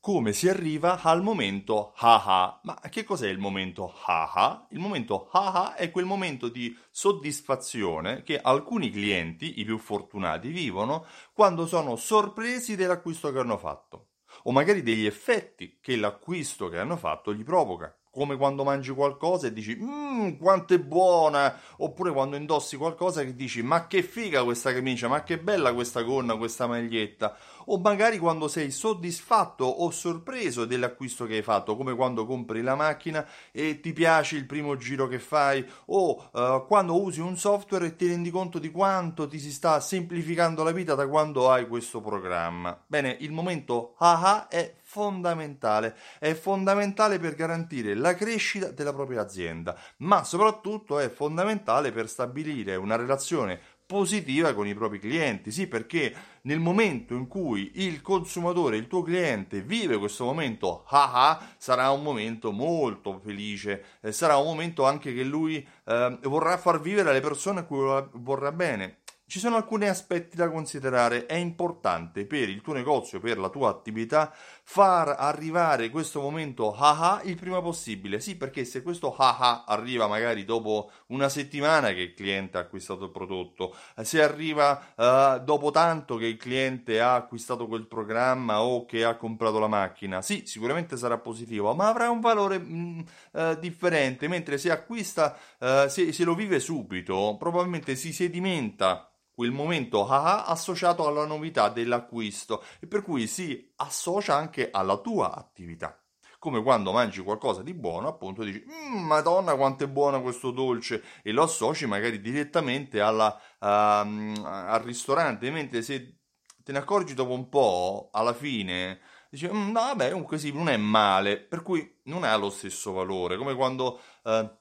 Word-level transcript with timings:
Come 0.00 0.32
si 0.32 0.48
arriva 0.48 1.02
al 1.02 1.22
momento 1.22 1.92
haha. 1.96 2.60
Ma 2.64 2.80
che 2.88 3.04
cos'è 3.04 3.28
il 3.28 3.38
momento 3.38 3.94
haha? 4.04 4.66
Il 4.70 4.78
momento 4.78 5.28
haha 5.30 5.74
è 5.74 5.90
quel 5.90 6.06
momento 6.06 6.48
di 6.48 6.76
soddisfazione 6.90 8.22
che 8.22 8.40
alcuni 8.40 8.90
clienti, 8.90 9.60
i 9.60 9.64
più 9.64 9.78
fortunati, 9.78 10.48
vivono 10.48 11.06
quando 11.32 11.66
sono 11.66 11.96
sorpresi 11.96 12.76
dell'acquisto 12.76 13.30
che 13.30 13.38
hanno 13.38 13.58
fatto 13.58 14.06
o 14.44 14.52
magari 14.52 14.82
degli 14.82 15.06
effetti 15.06 15.78
che 15.80 15.96
l'acquisto 15.96 16.68
che 16.68 16.78
hanno 16.78 16.96
fatto 16.96 17.34
gli 17.34 17.42
provoca 17.42 17.94
come 18.20 18.36
quando 18.36 18.64
mangi 18.64 18.90
qualcosa 18.90 19.46
e 19.46 19.52
dici 19.54 19.74
mmm 19.74 20.36
quanto 20.36 20.74
è 20.74 20.78
buona. 20.78 21.58
Oppure 21.78 22.12
quando 22.12 22.36
indossi 22.36 22.76
qualcosa 22.76 23.24
che 23.24 23.34
dici 23.34 23.62
ma 23.62 23.86
che 23.86 24.02
figa 24.02 24.44
questa 24.44 24.74
camicia 24.74 25.08
ma 25.08 25.22
che 25.22 25.38
bella 25.38 25.72
questa 25.72 26.02
gonna 26.02 26.36
questa 26.36 26.66
maglietta. 26.66 27.34
O 27.66 27.78
magari 27.78 28.18
quando 28.18 28.46
sei 28.46 28.70
soddisfatto 28.70 29.64
o 29.64 29.90
sorpreso 29.90 30.66
dell'acquisto 30.66 31.24
che 31.24 31.36
hai 31.36 31.42
fatto 31.42 31.76
come 31.76 31.94
quando 31.94 32.26
compri 32.26 32.60
la 32.60 32.74
macchina 32.74 33.26
e 33.52 33.80
ti 33.80 33.94
piace 33.94 34.36
il 34.36 34.44
primo 34.44 34.76
giro 34.76 35.06
che 35.08 35.18
fai 35.18 35.66
o 35.86 36.28
uh, 36.32 36.66
quando 36.66 37.00
usi 37.00 37.20
un 37.20 37.38
software 37.38 37.86
e 37.86 37.96
ti 37.96 38.06
rendi 38.06 38.30
conto 38.30 38.58
di 38.58 38.70
quanto 38.70 39.26
ti 39.28 39.38
si 39.38 39.50
sta 39.50 39.80
semplificando 39.80 40.62
la 40.62 40.72
vita 40.72 40.94
da 40.94 41.08
quando 41.08 41.50
hai 41.50 41.66
questo 41.66 42.02
programma. 42.02 42.78
Bene 42.86 43.16
il 43.20 43.32
momento 43.32 43.94
aha 43.98 44.48
è 44.48 44.74
fondamentale, 44.90 45.94
è 46.18 46.34
fondamentale 46.34 47.20
per 47.20 47.36
garantire 47.36 47.94
la 47.94 48.16
crescita 48.16 48.72
della 48.72 48.92
propria 48.92 49.20
azienda, 49.20 49.78
ma 49.98 50.24
soprattutto 50.24 50.98
è 50.98 51.08
fondamentale 51.08 51.92
per 51.92 52.08
stabilire 52.08 52.74
una 52.74 52.96
relazione 52.96 53.60
positiva 53.86 54.52
con 54.52 54.66
i 54.66 54.74
propri 54.74 54.98
clienti, 54.98 55.52
sì, 55.52 55.68
perché 55.68 56.14
nel 56.42 56.58
momento 56.58 57.14
in 57.14 57.28
cui 57.28 57.70
il 57.74 58.00
consumatore, 58.02 58.76
il 58.76 58.86
tuo 58.86 59.02
cliente 59.02 59.62
vive 59.62 59.98
questo 59.98 60.24
momento 60.24 60.84
ah 60.88 61.28
ah, 61.28 61.48
sarà 61.56 61.90
un 61.90 62.02
momento 62.02 62.52
molto 62.52 63.20
felice, 63.22 63.84
sarà 64.10 64.36
un 64.36 64.46
momento 64.46 64.86
anche 64.86 65.12
che 65.12 65.24
lui 65.24 65.66
eh, 65.84 66.18
vorrà 66.22 66.56
far 66.56 66.80
vivere 66.80 67.10
alle 67.10 67.20
persone 67.20 67.60
a 67.60 67.64
cui 67.64 67.78
vorrà 68.12 68.52
bene 68.52 68.99
ci 69.30 69.38
sono 69.38 69.54
alcuni 69.54 69.88
aspetti 69.88 70.36
da 70.36 70.50
considerare. 70.50 71.26
È 71.26 71.36
importante 71.36 72.26
per 72.26 72.48
il 72.48 72.62
tuo 72.62 72.72
negozio, 72.72 73.20
per 73.20 73.38
la 73.38 73.48
tua 73.48 73.70
attività, 73.70 74.34
far 74.64 75.14
arrivare 75.16 75.88
questo 75.88 76.20
momento 76.20 76.72
haha 76.72 77.20
il 77.22 77.36
prima 77.36 77.62
possibile. 77.62 78.18
Sì, 78.18 78.36
perché 78.36 78.64
se 78.64 78.82
questo 78.82 79.14
haha 79.14 79.66
arriva 79.66 80.08
magari 80.08 80.44
dopo 80.44 80.90
una 81.08 81.28
settimana 81.28 81.92
che 81.92 82.00
il 82.00 82.14
cliente 82.14 82.58
ha 82.58 82.62
acquistato 82.62 83.04
il 83.04 83.12
prodotto, 83.12 83.72
se 84.02 84.20
arriva 84.20 84.94
uh, 84.96 85.44
dopo 85.44 85.70
tanto 85.70 86.16
che 86.16 86.26
il 86.26 86.36
cliente 86.36 87.00
ha 87.00 87.14
acquistato 87.14 87.68
quel 87.68 87.86
programma 87.86 88.62
o 88.62 88.84
che 88.84 89.04
ha 89.04 89.14
comprato 89.14 89.60
la 89.60 89.68
macchina, 89.68 90.22
sì, 90.22 90.42
sicuramente 90.44 90.96
sarà 90.96 91.18
positivo, 91.18 91.72
ma 91.72 91.86
avrà 91.86 92.10
un 92.10 92.18
valore 92.18 92.58
mh, 92.58 92.74
mm, 92.74 93.00
uh, 93.30 93.58
differente. 93.60 94.26
Mentre 94.26 94.58
se 94.58 94.72
acquista, 94.72 95.38
uh, 95.60 95.86
se, 95.86 96.12
se 96.12 96.24
lo 96.24 96.34
vive 96.34 96.58
subito, 96.58 97.36
probabilmente 97.38 97.94
si 97.94 98.12
sedimenta 98.12 99.04
quel 99.40 99.52
momento 99.52 100.06
ah 100.06 100.44
associato 100.44 101.06
alla 101.06 101.24
novità 101.24 101.70
dell'acquisto 101.70 102.62
e 102.78 102.86
per 102.86 103.00
cui 103.00 103.26
si 103.26 103.72
associa 103.76 104.34
anche 104.34 104.68
alla 104.70 104.98
tua 104.98 105.34
attività. 105.34 105.98
Come 106.38 106.62
quando 106.62 106.92
mangi 106.92 107.22
qualcosa 107.22 107.62
di 107.62 107.72
buono, 107.72 108.08
appunto 108.08 108.44
dici, 108.44 108.62
mmm, 108.66 108.98
madonna 109.00 109.56
quanto 109.56 109.84
è 109.84 109.88
buono 109.88 110.20
questo 110.20 110.50
dolce 110.50 111.02
e 111.22 111.32
lo 111.32 111.44
associ 111.44 111.86
magari 111.86 112.20
direttamente 112.20 113.00
alla, 113.00 113.34
uh, 113.60 113.64
al 113.64 114.82
ristorante, 114.82 115.50
mentre 115.50 115.80
se 115.80 116.18
te 116.62 116.72
ne 116.72 116.78
accorgi 116.78 117.14
dopo 117.14 117.32
un 117.32 117.48
po', 117.48 118.10
alla 118.12 118.34
fine 118.34 119.00
dici, 119.30 119.48
mm, 119.48 119.70
no 119.70 119.80
vabbè, 119.80 120.10
comunque 120.10 120.36
sì, 120.36 120.52
non 120.52 120.68
è 120.68 120.76
male, 120.76 121.38
per 121.38 121.62
cui 121.62 121.98
non 122.04 122.24
ha 122.24 122.36
lo 122.36 122.50
stesso 122.50 122.92
valore, 122.92 123.38
come 123.38 123.54
quando... 123.54 124.00
Uh, 124.22 124.58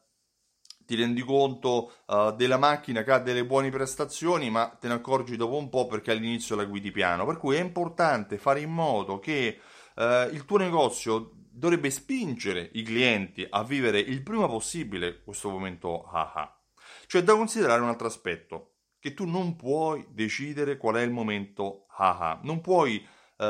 ti 0.90 0.96
rendi 0.96 1.22
conto 1.22 1.92
uh, 2.08 2.34
della 2.34 2.58
macchina 2.58 3.04
che 3.04 3.12
ha 3.12 3.20
delle 3.20 3.46
buone 3.46 3.70
prestazioni, 3.70 4.50
ma 4.50 4.70
te 4.70 4.88
ne 4.88 4.96
accorgi 4.96 5.38
dopo 5.38 5.56
un 5.56 5.70
po' 5.70 5.86
perché 5.86 6.10
all'inizio 6.10 6.56
la 6.56 6.66
guidi 6.66 6.90
piano. 6.90 7.28
Per 7.28 7.38
cui 7.38 7.58
è 7.58 7.60
importante 7.60 8.40
fare 8.40 8.62
in 8.62 8.72
modo 8.72 9.20
che 9.20 9.60
uh, 9.94 10.02
il 10.34 10.46
tuo 10.46 10.58
negozio 10.58 11.34
dovrebbe 11.52 11.92
spingere 11.92 12.72
i 12.74 12.82
clienti 12.82 13.46
a 13.48 13.64
vivere 13.64 14.00
il 14.00 14.24
prima 14.24 14.48
possibile 14.48 15.22
questo 15.22 15.52
momento 15.52 16.06
haha. 16.06 16.60
Cioè 17.06 17.22
da 17.22 17.36
considerare 17.36 17.84
un 17.84 17.90
altro 17.90 18.08
aspetto, 18.08 18.78
che 19.00 19.14
tu 19.14 19.26
non 19.26 19.56
puoi 19.56 20.08
decidere 20.10 20.78
qual 20.78 20.96
è 20.96 21.02
il 21.02 21.12
momento 21.12 21.86
haha, 21.98 22.40
non 22.42 22.62
puoi 22.62 23.08
uh, 23.38 23.46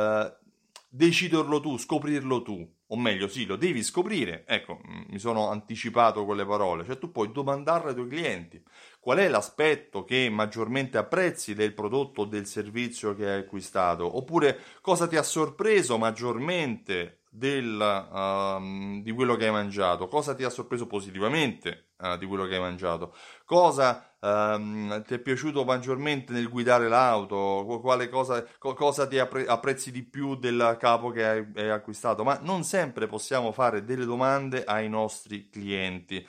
deciderlo 0.90 1.62
tu, 1.62 1.78
scoprirlo 1.78 2.42
tu 2.42 2.70
o 2.92 2.98
meglio 2.98 3.28
sì, 3.28 3.46
lo 3.46 3.56
devi 3.56 3.84
scoprire, 3.84 4.44
ecco, 4.48 4.80
mm, 4.88 5.02
mi 5.10 5.20
sono 5.20 5.50
anticipato 5.50 6.26
con 6.26 6.36
le 6.36 6.46
parole, 6.46 6.86
cioè 6.86 6.98
tu 6.98 7.12
puoi 7.12 7.32
domandare 7.32 7.90
ai 7.90 7.96
tuoi 7.96 8.08
clienti 8.08 8.62
qual 9.00 9.20
è 9.20 9.28
l'aspetto 9.28 10.04
che 10.04 10.30
maggiormente 10.30 10.98
apprezzi 10.98 11.56
del 11.56 11.74
prodotto 11.74 12.22
o 12.22 12.26
del 12.26 12.46
servizio 12.46 13.16
che 13.16 13.30
hai 13.30 13.40
acquistato, 13.40 14.18
oppure 14.18 14.60
cosa 14.82 15.08
ti 15.08 15.16
ha 15.16 15.24
sorpreso 15.24 15.98
maggiormente 15.98 17.22
del, 17.30 17.80
uh, 17.80 19.02
di 19.02 19.12
quello 19.12 19.36
che 19.36 19.46
hai 19.46 19.52
mangiato, 19.52 20.08
cosa 20.08 20.36
ti 20.36 20.44
ha 20.44 20.50
sorpreso 20.50 20.88
positivamente 20.88 21.92
uh, 22.00 22.18
di 22.18 22.26
quello 22.26 22.46
che 22.46 22.56
hai 22.56 22.62
mangiato, 22.62 23.16
cosa 23.46 24.09
uh, 24.20 25.02
ti 25.04 25.14
è 25.14 25.20
piaciuto 25.20 25.64
maggiormente 25.64 26.34
nel 26.34 26.50
guidare 26.50 26.88
l'auto, 26.88 27.80
quale 27.82 28.10
cosa, 28.10 28.46
co- 28.58 28.74
cosa 28.74 29.08
ti 29.08 29.18
appre- 29.20 29.46
apprezzi 29.46 29.92
di 29.92 30.04
più 30.04 30.36
del 30.36 30.78
capo 30.80 31.12
che 31.12 31.26
hai, 31.26 31.48
hai 31.56 31.70
acquistato, 31.70 32.24
ma 32.24 32.40
non 32.42 32.64
sempre 32.64 33.08
possiamo 33.08 33.52
fare 33.52 33.84
delle 33.84 34.06
domande 34.06 34.64
ai 34.64 34.90
nostri 34.90 35.50
clienti. 35.50 36.26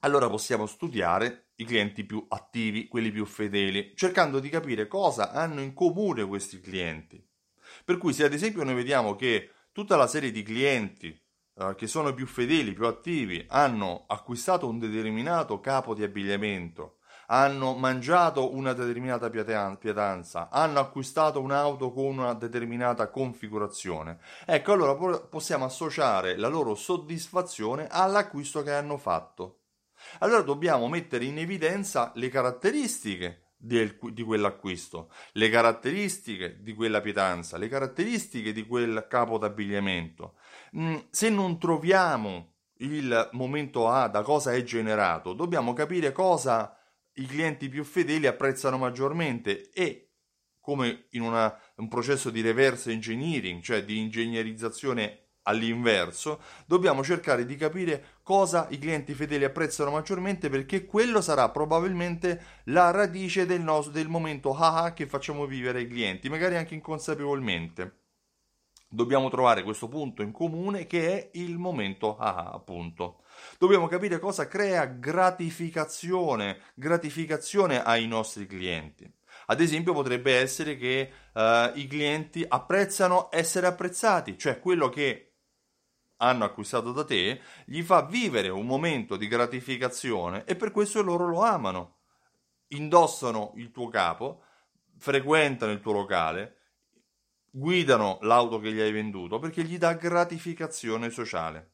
Allora 0.00 0.28
possiamo 0.28 0.66
studiare 0.66 1.50
i 1.56 1.64
clienti 1.64 2.04
più 2.04 2.24
attivi, 2.28 2.86
quelli 2.86 3.10
più 3.10 3.24
fedeli, 3.24 3.92
cercando 3.96 4.38
di 4.38 4.48
capire 4.48 4.86
cosa 4.86 5.32
hanno 5.32 5.60
in 5.60 5.72
comune 5.74 6.24
questi 6.26 6.60
clienti. 6.60 7.22
Per 7.84 7.98
cui 7.98 8.12
se 8.12 8.24
ad 8.24 8.32
esempio 8.32 8.62
noi 8.62 8.74
vediamo 8.74 9.16
che 9.16 9.50
tutta 9.72 9.96
la 9.96 10.06
serie 10.06 10.30
di 10.30 10.42
clienti 10.42 11.25
eh, 11.58 11.74
che 11.74 11.86
sono 11.86 12.12
più 12.12 12.26
fedeli, 12.26 12.74
più 12.74 12.86
attivi, 12.86 13.44
hanno 13.48 14.04
acquistato 14.08 14.68
un 14.68 14.78
determinato 14.78 15.58
capo 15.60 15.94
di 15.94 16.02
abbigliamento, 16.02 16.98
hanno 17.28 17.74
mangiato 17.74 18.54
una 18.54 18.74
determinata 18.74 19.30
pietanza, 19.30 20.48
hanno 20.50 20.80
acquistato 20.80 21.40
un'auto 21.40 21.92
con 21.92 22.18
una 22.18 22.34
determinata 22.34 23.08
configurazione. 23.08 24.18
Ecco, 24.44 24.72
allora 24.72 24.94
possiamo 25.18 25.64
associare 25.64 26.36
la 26.36 26.48
loro 26.48 26.74
soddisfazione 26.74 27.86
all'acquisto 27.90 28.62
che 28.62 28.72
hanno 28.72 28.98
fatto. 28.98 29.60
Allora 30.18 30.42
dobbiamo 30.42 30.88
mettere 30.88 31.24
in 31.24 31.38
evidenza 31.38 32.12
le 32.16 32.28
caratteristiche 32.28 33.46
del, 33.56 33.98
di 34.12 34.22
quell'acquisto, 34.22 35.10
le 35.32 35.48
caratteristiche 35.48 36.60
di 36.60 36.74
quella 36.74 37.00
pietanza, 37.00 37.56
le 37.56 37.68
caratteristiche 37.68 38.52
di 38.52 38.66
quel 38.66 39.06
capo 39.08 39.38
d'abbigliamento. 39.38 40.34
Mm, 40.76 40.96
se 41.10 41.28
non 41.30 41.58
troviamo 41.58 42.54
il 42.78 43.28
momento 43.32 43.88
A 43.88 44.08
da 44.08 44.22
cosa 44.22 44.52
è 44.52 44.62
generato, 44.62 45.32
dobbiamo 45.32 45.72
capire 45.72 46.12
cosa 46.12 46.76
i 47.14 47.26
clienti 47.26 47.68
più 47.68 47.84
fedeli 47.84 48.26
apprezzano 48.26 48.76
maggiormente 48.78 49.70
e 49.70 50.10
come 50.60 51.06
in 51.10 51.22
una, 51.22 51.56
un 51.76 51.88
processo 51.88 52.28
di 52.30 52.40
reverse 52.40 52.90
engineering, 52.90 53.62
cioè 53.62 53.84
di 53.84 53.98
ingegnerizzazione 53.98 55.26
all'inverso, 55.42 56.40
dobbiamo 56.66 57.04
cercare 57.04 57.46
di 57.46 57.54
capire 57.54 58.18
cosa 58.22 58.66
i 58.70 58.78
clienti 58.78 59.14
fedeli 59.14 59.44
apprezzano 59.44 59.92
maggiormente 59.92 60.48
perché 60.48 60.84
quello 60.84 61.20
sarà 61.20 61.48
probabilmente 61.50 62.62
la 62.64 62.90
radice 62.90 63.46
del, 63.46 63.60
nostro, 63.60 63.92
del 63.92 64.08
momento 64.08 64.52
haha 64.54 64.92
che 64.92 65.06
facciamo 65.06 65.46
vivere 65.46 65.78
ai 65.78 65.88
clienti, 65.88 66.28
magari 66.28 66.56
anche 66.56 66.74
inconsapevolmente. 66.74 68.05
Dobbiamo 68.88 69.28
trovare 69.28 69.62
questo 69.62 69.88
punto 69.88 70.22
in 70.22 70.30
comune 70.30 70.86
che 70.86 71.12
è 71.12 71.30
il 71.38 71.58
momento 71.58 72.16
haha, 72.16 72.52
appunto. 72.52 73.22
Dobbiamo 73.58 73.88
capire 73.88 74.18
cosa 74.18 74.46
crea 74.46 74.84
gratificazione, 74.86 76.60
gratificazione 76.74 77.82
ai 77.82 78.06
nostri 78.06 78.46
clienti. 78.46 79.12
Ad 79.46 79.60
esempio 79.60 79.92
potrebbe 79.92 80.36
essere 80.36 80.76
che 80.76 81.10
uh, 81.34 81.40
i 81.74 81.86
clienti 81.86 82.44
apprezzano 82.46 83.28
essere 83.30 83.66
apprezzati, 83.66 84.38
cioè 84.38 84.60
quello 84.60 84.88
che 84.88 85.32
hanno 86.18 86.44
acquistato 86.44 86.92
da 86.92 87.04
te 87.04 87.40
gli 87.66 87.82
fa 87.82 88.02
vivere 88.02 88.48
un 88.48 88.66
momento 88.66 89.16
di 89.16 89.28
gratificazione 89.28 90.44
e 90.44 90.56
per 90.56 90.70
questo 90.70 91.02
loro 91.02 91.26
lo 91.26 91.42
amano. 91.42 91.96
Indossano 92.68 93.52
il 93.56 93.70
tuo 93.70 93.88
capo, 93.88 94.42
frequentano 94.98 95.72
il 95.72 95.80
tuo 95.80 95.92
locale, 95.92 96.55
guidano 97.58 98.18
l'auto 98.20 98.58
che 98.58 98.70
gli 98.70 98.80
hai 98.80 98.92
venduto 98.92 99.38
perché 99.38 99.62
gli 99.62 99.78
dà 99.78 99.94
gratificazione 99.94 101.08
sociale. 101.08 101.72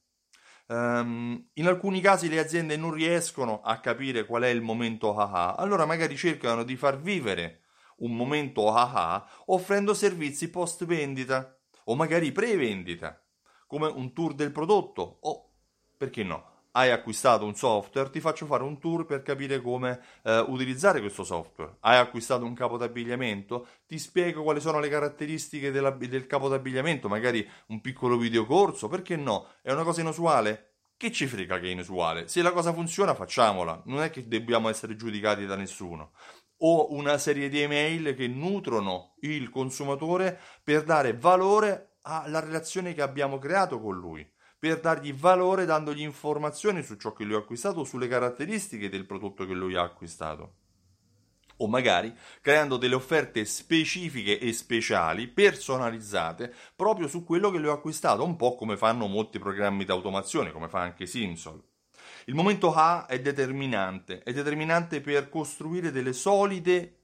Um, 0.68 1.48
in 1.54 1.66
alcuni 1.66 2.00
casi 2.00 2.28
le 2.28 2.38
aziende 2.38 2.76
non 2.76 2.92
riescono 2.92 3.60
a 3.62 3.80
capire 3.80 4.24
qual 4.24 4.42
è 4.42 4.48
il 4.48 4.62
momento 4.62 5.12
haha, 5.12 5.56
allora 5.56 5.84
magari 5.84 6.16
cercano 6.16 6.62
di 6.62 6.76
far 6.76 7.00
vivere 7.00 7.62
un 7.96 8.14
momento 8.14 8.72
haha 8.72 9.28
offrendo 9.46 9.92
servizi 9.92 10.50
post 10.50 10.84
vendita 10.84 11.58
o 11.84 11.96
magari 11.96 12.30
pre 12.30 12.56
vendita 12.56 13.20
come 13.66 13.88
un 13.88 14.12
tour 14.12 14.34
del 14.34 14.52
prodotto 14.52 15.18
o 15.20 15.52
perché 15.96 16.22
no? 16.22 16.51
Hai 16.74 16.90
acquistato 16.90 17.44
un 17.44 17.54
software, 17.54 18.08
ti 18.08 18.18
faccio 18.18 18.46
fare 18.46 18.62
un 18.62 18.78
tour 18.78 19.04
per 19.04 19.22
capire 19.22 19.60
come 19.60 20.00
eh, 20.22 20.38
utilizzare 20.48 21.00
questo 21.00 21.22
software. 21.22 21.76
Hai 21.80 21.98
acquistato 21.98 22.46
un 22.46 22.54
capo 22.54 22.78
d'abbigliamento, 22.78 23.66
ti 23.86 23.98
spiego 23.98 24.42
quali 24.42 24.60
sono 24.60 24.80
le 24.80 24.88
caratteristiche 24.88 25.70
della, 25.70 25.90
del 25.90 26.26
capo 26.26 26.48
d'abbigliamento, 26.48 27.08
magari 27.08 27.46
un 27.66 27.82
piccolo 27.82 28.16
videocorso, 28.16 28.88
perché 28.88 29.16
no? 29.16 29.48
È 29.60 29.70
una 29.70 29.82
cosa 29.82 30.00
inusuale? 30.00 30.70
Che 30.96 31.12
ci 31.12 31.26
frega 31.26 31.58
che 31.58 31.66
è 31.66 31.70
inusuale? 31.70 32.28
Se 32.28 32.40
la 32.40 32.52
cosa 32.52 32.72
funziona, 32.72 33.14
facciamola. 33.14 33.82
Non 33.86 34.00
è 34.00 34.08
che 34.08 34.26
dobbiamo 34.26 34.70
essere 34.70 34.96
giudicati 34.96 35.44
da 35.44 35.56
nessuno 35.56 36.12
o 36.64 36.92
una 36.94 37.18
serie 37.18 37.48
di 37.48 37.60
email 37.60 38.14
che 38.14 38.28
nutrono 38.28 39.14
il 39.20 39.50
consumatore 39.50 40.38
per 40.62 40.84
dare 40.84 41.16
valore 41.16 41.96
alla 42.02 42.40
relazione 42.40 42.94
che 42.94 43.02
abbiamo 43.02 43.38
creato 43.38 43.80
con 43.80 43.96
lui, 43.96 44.28
per 44.62 44.78
dargli 44.78 45.12
valore 45.12 45.64
dandogli 45.64 46.02
informazioni 46.02 46.84
su 46.84 46.94
ciò 46.94 47.12
che 47.12 47.24
lui 47.24 47.34
ha 47.34 47.38
acquistato, 47.38 47.82
sulle 47.82 48.06
caratteristiche 48.06 48.88
del 48.88 49.06
prodotto 49.06 49.44
che 49.44 49.54
lui 49.54 49.74
ha 49.74 49.82
acquistato. 49.82 50.52
O 51.56 51.66
magari 51.66 52.14
creando 52.40 52.76
delle 52.76 52.94
offerte 52.94 53.44
specifiche 53.44 54.38
e 54.38 54.52
speciali, 54.52 55.26
personalizzate, 55.26 56.54
proprio 56.76 57.08
su 57.08 57.24
quello 57.24 57.50
che 57.50 57.58
lui 57.58 57.70
ha 57.70 57.72
acquistato, 57.72 58.22
un 58.22 58.36
po' 58.36 58.54
come 58.54 58.76
fanno 58.76 59.08
molti 59.08 59.40
programmi 59.40 59.84
di 59.84 59.90
automazione, 59.90 60.52
come 60.52 60.68
fa 60.68 60.78
anche 60.78 61.06
Simsol. 61.06 61.60
Il 62.26 62.36
momento 62.36 62.72
A 62.72 63.06
è 63.06 63.20
determinante, 63.20 64.22
è 64.22 64.32
determinante 64.32 65.00
per 65.00 65.28
costruire 65.28 65.90
delle 65.90 66.12
solide 66.12 66.98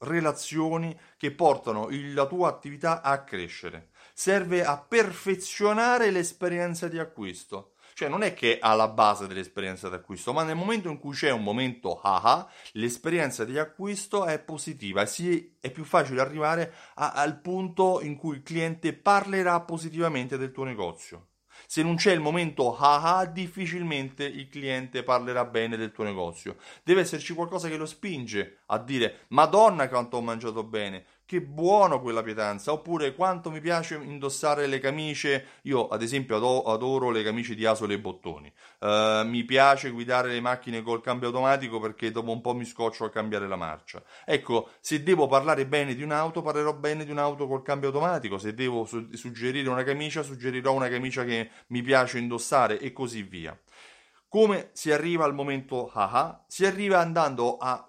relazioni 0.00 0.94
che 1.16 1.30
portano 1.32 1.88
la 1.90 2.26
tua 2.26 2.48
attività 2.48 3.00
a 3.00 3.24
crescere. 3.24 3.88
Serve 4.20 4.62
a 4.62 4.76
perfezionare 4.76 6.10
l'esperienza 6.10 6.88
di 6.88 6.98
acquisto. 6.98 7.72
Cioè 7.94 8.10
non 8.10 8.22
è 8.22 8.34
che 8.34 8.56
è 8.56 8.58
alla 8.60 8.88
base 8.88 9.26
dell'esperienza 9.26 9.88
di 9.88 9.94
acquisto, 9.94 10.34
ma 10.34 10.42
nel 10.42 10.56
momento 10.56 10.90
in 10.90 10.98
cui 10.98 11.14
c'è 11.14 11.30
un 11.30 11.42
momento 11.42 11.98
haha, 11.98 12.46
l'esperienza 12.72 13.46
di 13.46 13.56
acquisto 13.58 14.26
è 14.26 14.38
positiva 14.38 15.08
e 15.10 15.52
è 15.58 15.70
più 15.70 15.84
facile 15.84 16.20
arrivare 16.20 16.70
a, 16.96 17.12
al 17.12 17.40
punto 17.40 18.02
in 18.02 18.18
cui 18.18 18.36
il 18.36 18.42
cliente 18.42 18.92
parlerà 18.92 19.58
positivamente 19.62 20.36
del 20.36 20.52
tuo 20.52 20.64
negozio. 20.64 21.28
Se 21.66 21.82
non 21.82 21.96
c'è 21.96 22.12
il 22.12 22.20
momento 22.20 22.76
haha, 22.76 23.24
difficilmente 23.24 24.24
il 24.24 24.48
cliente 24.48 25.02
parlerà 25.02 25.44
bene 25.46 25.76
del 25.76 25.92
tuo 25.92 26.04
negozio. 26.04 26.56
Deve 26.82 27.00
esserci 27.00 27.32
qualcosa 27.32 27.68
che 27.68 27.76
lo 27.76 27.86
spinge 27.86 28.58
a 28.66 28.78
dire 28.78 29.20
Madonna 29.28 29.88
quanto 29.88 30.18
ho 30.18 30.20
mangiato 30.20 30.62
bene, 30.64 31.04
che 31.30 31.40
buono 31.40 32.00
quella 32.00 32.24
pietanza, 32.24 32.72
oppure 32.72 33.14
quanto 33.14 33.52
mi 33.52 33.60
piace 33.60 33.94
indossare 33.94 34.66
le 34.66 34.80
camicie, 34.80 35.46
io 35.62 35.86
ad 35.86 36.02
esempio 36.02 36.64
adoro 36.64 37.10
le 37.10 37.22
camicie 37.22 37.54
di 37.54 37.64
Asole 37.64 37.94
e 37.94 38.00
Bottoni, 38.00 38.52
uh, 38.80 39.24
mi 39.28 39.44
piace 39.44 39.90
guidare 39.90 40.32
le 40.32 40.40
macchine 40.40 40.82
col 40.82 41.00
cambio 41.00 41.28
automatico 41.28 41.78
perché 41.78 42.10
dopo 42.10 42.32
un 42.32 42.40
po' 42.40 42.52
mi 42.52 42.64
scoccio 42.64 43.04
a 43.04 43.10
cambiare 43.10 43.46
la 43.46 43.54
marcia. 43.54 44.02
Ecco, 44.24 44.70
se 44.80 45.04
devo 45.04 45.28
parlare 45.28 45.66
bene 45.66 45.94
di 45.94 46.02
un'auto, 46.02 46.42
parlerò 46.42 46.74
bene 46.74 47.04
di 47.04 47.12
un'auto 47.12 47.46
col 47.46 47.62
cambio 47.62 47.90
automatico, 47.90 48.36
se 48.36 48.52
devo 48.52 48.84
su- 48.84 49.12
suggerire 49.12 49.68
una 49.68 49.84
camicia, 49.84 50.24
suggerirò 50.24 50.72
una 50.72 50.88
camicia 50.88 51.22
che 51.22 51.48
mi 51.68 51.80
piace 51.82 52.18
indossare 52.18 52.80
e 52.80 52.92
così 52.92 53.22
via. 53.22 53.56
Come 54.26 54.70
si 54.72 54.90
arriva 54.90 55.26
al 55.26 55.34
momento 55.34 55.88
haha? 55.94 56.44
Si 56.48 56.66
arriva 56.66 56.98
andando 56.98 57.56
a 57.56 57.88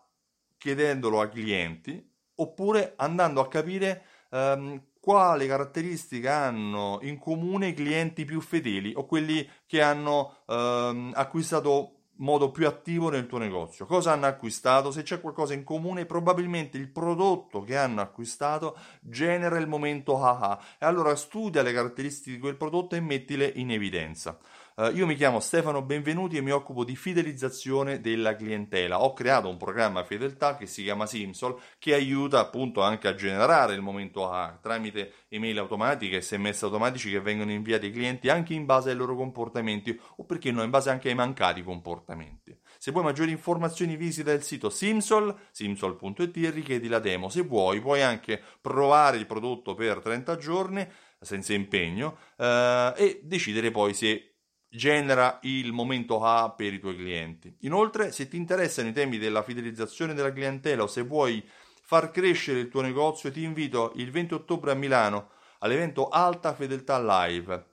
chiedendolo 0.59 1.21
ai 1.21 1.29
clienti 1.29 2.09
oppure 2.41 2.93
andando 2.97 3.41
a 3.41 3.47
capire 3.47 4.03
um, 4.29 4.81
quale 4.99 5.47
caratteristiche 5.47 6.29
hanno 6.29 6.99
in 7.01 7.17
comune 7.17 7.69
i 7.69 7.73
clienti 7.73 8.23
più 8.23 8.39
fedeli 8.39 8.93
o 8.95 9.05
quelli 9.05 9.47
che 9.65 9.81
hanno 9.81 10.37
um, 10.45 11.11
acquistato 11.15 11.95
modo 12.21 12.51
più 12.51 12.67
attivo 12.67 13.09
nel 13.09 13.25
tuo 13.25 13.39
negozio. 13.39 13.85
Cosa 13.85 14.11
hanno 14.11 14.27
acquistato? 14.27 14.91
Se 14.91 15.01
c'è 15.01 15.19
qualcosa 15.19 15.53
in 15.53 15.63
comune, 15.63 16.05
probabilmente 16.05 16.77
il 16.77 16.89
prodotto 16.89 17.63
che 17.63 17.75
hanno 17.75 18.01
acquistato 18.01 18.77
genera 19.01 19.57
il 19.57 19.67
momento 19.67 20.23
haha 20.23 20.59
e 20.79 20.85
allora 20.85 21.15
studia 21.15 21.63
le 21.63 21.73
caratteristiche 21.73 22.35
di 22.35 22.41
quel 22.41 22.57
prodotto 22.57 22.95
e 22.95 23.01
mettile 23.01 23.51
in 23.55 23.71
evidenza. 23.71 24.37
Uh, 24.73 24.85
io 24.95 25.05
mi 25.05 25.15
chiamo 25.15 25.41
Stefano 25.41 25.81
Benvenuti 25.81 26.37
e 26.37 26.41
mi 26.41 26.51
occupo 26.51 26.85
di 26.85 26.95
fidelizzazione 26.95 27.99
della 27.99 28.37
clientela. 28.37 29.03
Ho 29.03 29.11
creato 29.11 29.49
un 29.49 29.57
programma 29.57 30.05
fedeltà 30.05 30.55
che 30.55 30.65
si 30.65 30.83
chiama 30.83 31.05
Simsol 31.05 31.59
che 31.77 31.93
aiuta 31.93 32.39
appunto 32.39 32.81
anche 32.81 33.09
a 33.09 33.13
generare 33.13 33.73
il 33.73 33.81
momento 33.81 34.29
A 34.29 34.57
tramite 34.61 35.25
email 35.27 35.59
automatiche, 35.59 36.21
sms 36.21 36.63
automatici 36.63 37.11
che 37.11 37.19
vengono 37.19 37.51
inviati 37.51 37.87
ai 37.87 37.91
clienti 37.91 38.29
anche 38.29 38.53
in 38.53 38.65
base 38.65 38.91
ai 38.91 38.95
loro 38.95 39.13
comportamenti 39.17 39.99
o 40.15 40.23
perché 40.23 40.51
no, 40.51 40.63
in 40.63 40.69
base 40.69 40.89
anche 40.89 41.09
ai 41.09 41.15
mancati 41.15 41.63
comportamenti. 41.63 42.57
Se 42.77 42.91
vuoi 42.91 43.03
maggiori 43.03 43.31
informazioni 43.31 43.97
visita 43.97 44.31
il 44.31 44.41
sito 44.41 44.69
Simsol, 44.69 45.35
simsol.it 45.51 46.37
e 46.37 46.49
richiedi 46.49 46.87
la 46.87 46.99
demo. 46.99 47.27
Se 47.27 47.41
vuoi 47.41 47.81
puoi 47.81 48.01
anche 48.01 48.41
provare 48.61 49.17
il 49.17 49.25
prodotto 49.25 49.73
per 49.73 49.99
30 49.99 50.37
giorni 50.37 50.87
senza 51.19 51.53
impegno 51.53 52.17
eh, 52.37 52.93
e 52.95 53.19
decidere 53.21 53.69
poi 53.69 53.93
se 53.93 54.30
genera 54.73 55.39
il 55.41 55.73
momento 55.73 56.23
A 56.23 56.49
per 56.51 56.73
i 56.73 56.79
tuoi 56.79 56.95
clienti. 56.95 57.53
Inoltre, 57.61 58.13
se 58.13 58.29
ti 58.29 58.37
interessano 58.37 58.87
i 58.87 58.93
temi 58.93 59.17
della 59.17 59.43
fidelizzazione 59.43 60.13
della 60.13 60.31
clientela 60.31 60.83
o 60.83 60.87
se 60.87 61.01
vuoi 61.01 61.43
far 61.83 62.09
crescere 62.09 62.59
il 62.59 62.69
tuo 62.69 62.79
negozio, 62.79 63.31
ti 63.31 63.43
invito 63.43 63.91
il 63.95 64.09
20 64.09 64.33
ottobre 64.33 64.71
a 64.71 64.75
Milano 64.75 65.31
all'evento 65.59 66.07
Alta 66.07 66.53
Fedeltà 66.53 67.01
Live. 67.01 67.65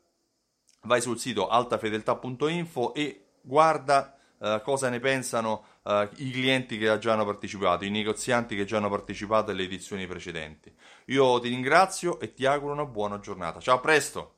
Vai 0.83 1.01
sul 1.01 1.21
sito 1.21 1.49
altafedeltà.info 1.49 2.95
e 2.95 3.27
guarda 3.43 4.19
uh, 4.39 4.61
cosa 4.63 4.89
ne 4.89 4.99
pensano 4.99 5.65
uh, 5.83 6.09
i 6.17 6.31
clienti 6.33 6.79
che 6.79 6.99
già 6.99 7.13
hanno 7.13 7.25
partecipato, 7.25 7.85
i 7.85 7.91
negozianti 7.91 8.57
che 8.57 8.65
già 8.65 8.79
hanno 8.79 8.91
partecipato 8.91 9.53
alle 9.53 9.63
edizioni 9.63 10.07
precedenti. 10.09 10.75
Io 11.07 11.39
ti 11.39 11.49
ringrazio 11.49 12.19
e 12.19 12.33
ti 12.33 12.45
auguro 12.45 12.73
una 12.73 12.87
buona 12.87 13.21
giornata. 13.21 13.61
Ciao, 13.61 13.77
a 13.77 13.81
presto! 13.81 14.38